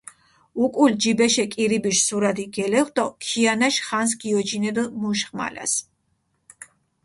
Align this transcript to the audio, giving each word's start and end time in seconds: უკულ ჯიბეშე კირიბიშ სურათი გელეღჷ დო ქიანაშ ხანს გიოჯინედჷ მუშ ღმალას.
უკულ 0.63 0.91
ჯიბეშე 1.01 1.45
კირიბიშ 1.53 1.97
სურათი 2.07 2.45
გელეღჷ 2.55 2.91
დო 2.95 3.05
ქიანაშ 3.23 3.75
ხანს 3.85 4.11
გიოჯინედჷ 4.19 4.83
მუშ 5.01 5.19
ღმალას. 5.29 5.73